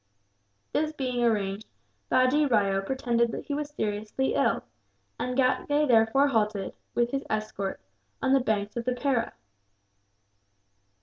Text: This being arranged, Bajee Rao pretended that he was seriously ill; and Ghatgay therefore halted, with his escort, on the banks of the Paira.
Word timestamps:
This 0.73 0.91
being 0.93 1.23
arranged, 1.23 1.67
Bajee 2.09 2.47
Rao 2.47 2.81
pretended 2.81 3.31
that 3.31 3.45
he 3.45 3.53
was 3.53 3.69
seriously 3.69 4.33
ill; 4.33 4.63
and 5.19 5.37
Ghatgay 5.37 5.85
therefore 5.87 6.27
halted, 6.29 6.73
with 6.95 7.11
his 7.11 7.21
escort, 7.29 7.79
on 8.19 8.33
the 8.33 8.39
banks 8.39 8.75
of 8.75 8.85
the 8.85 8.93
Paira. 8.95 9.33